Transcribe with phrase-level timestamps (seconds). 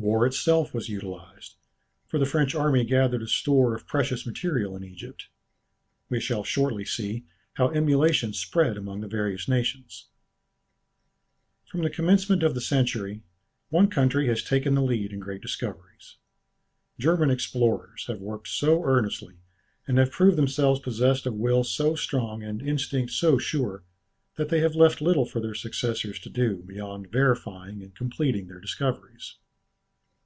[0.00, 1.56] War itself was utilized,
[2.06, 5.26] for the French army gathered a store of precious material in Egypt.
[6.08, 10.06] We shall shortly see how emulation spread among the various nations.
[11.66, 13.22] From the commencement of the century,
[13.70, 16.14] one country has taken the lead in great discoveries.
[17.00, 19.38] German explorers have worked so earnestly,
[19.88, 23.82] and have proved themselves possessed of will so strong and instinct so sure,
[24.36, 28.60] that they have left little for their successors to do beyond verifying and completing their
[28.60, 29.38] discoveries.